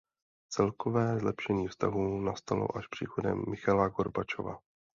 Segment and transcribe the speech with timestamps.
[0.53, 4.59] Celkové zlepšení vztahů nastalo až příchodem Michaila Gorbačova.